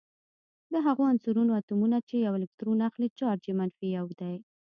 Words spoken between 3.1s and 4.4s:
چارج یې منفي یو دی.